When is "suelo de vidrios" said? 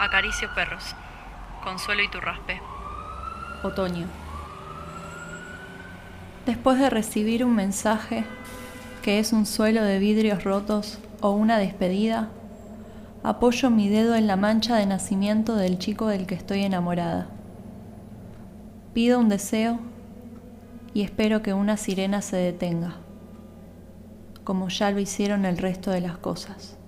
9.44-10.42